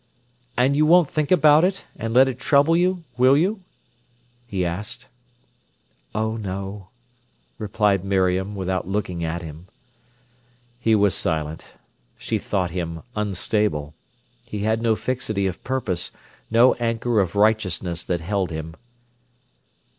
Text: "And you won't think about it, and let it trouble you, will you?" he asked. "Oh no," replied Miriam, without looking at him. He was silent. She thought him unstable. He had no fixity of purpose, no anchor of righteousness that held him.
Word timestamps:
"And 0.57 0.75
you 0.75 0.87
won't 0.87 1.11
think 1.11 1.29
about 1.29 1.63
it, 1.63 1.85
and 1.95 2.11
let 2.11 2.27
it 2.27 2.39
trouble 2.39 2.75
you, 2.75 3.03
will 3.17 3.37
you?" 3.37 3.61
he 4.47 4.65
asked. 4.65 5.09
"Oh 6.15 6.37
no," 6.37 6.87
replied 7.59 8.03
Miriam, 8.03 8.55
without 8.55 8.87
looking 8.87 9.23
at 9.23 9.43
him. 9.43 9.67
He 10.79 10.95
was 10.95 11.13
silent. 11.13 11.75
She 12.17 12.39
thought 12.39 12.71
him 12.71 13.03
unstable. 13.15 13.93
He 14.43 14.63
had 14.63 14.81
no 14.81 14.95
fixity 14.95 15.45
of 15.45 15.63
purpose, 15.63 16.11
no 16.49 16.73
anchor 16.79 17.19
of 17.19 17.35
righteousness 17.35 18.03
that 18.03 18.21
held 18.21 18.49
him. 18.49 18.75